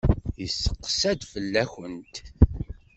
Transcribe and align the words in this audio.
Yesteqsa-d 0.41 1.21
fell-akent. 1.31 2.15